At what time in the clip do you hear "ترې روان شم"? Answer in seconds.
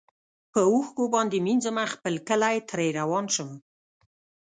2.69-3.49